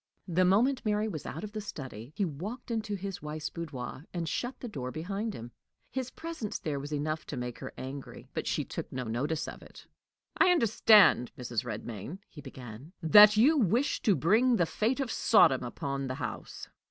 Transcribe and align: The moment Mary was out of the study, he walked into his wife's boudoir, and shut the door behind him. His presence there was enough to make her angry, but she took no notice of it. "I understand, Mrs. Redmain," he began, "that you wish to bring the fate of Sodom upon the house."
The 0.27 0.45
moment 0.45 0.83
Mary 0.83 1.07
was 1.07 1.27
out 1.27 1.43
of 1.43 1.51
the 1.51 1.61
study, 1.61 2.11
he 2.15 2.25
walked 2.25 2.71
into 2.71 2.95
his 2.95 3.21
wife's 3.21 3.51
boudoir, 3.51 4.05
and 4.15 4.27
shut 4.27 4.59
the 4.59 4.67
door 4.67 4.89
behind 4.91 5.35
him. 5.35 5.51
His 5.91 6.09
presence 6.09 6.57
there 6.57 6.79
was 6.79 6.91
enough 6.91 7.23
to 7.27 7.37
make 7.37 7.59
her 7.59 7.71
angry, 7.77 8.27
but 8.33 8.47
she 8.47 8.65
took 8.65 8.91
no 8.91 9.03
notice 9.03 9.47
of 9.47 9.61
it. 9.61 9.85
"I 10.35 10.49
understand, 10.49 11.31
Mrs. 11.37 11.63
Redmain," 11.63 12.17
he 12.27 12.41
began, 12.41 12.93
"that 13.03 13.37
you 13.37 13.59
wish 13.59 14.01
to 14.01 14.15
bring 14.15 14.55
the 14.55 14.65
fate 14.65 14.99
of 14.99 15.11
Sodom 15.11 15.61
upon 15.61 16.07
the 16.07 16.15
house." 16.15 16.67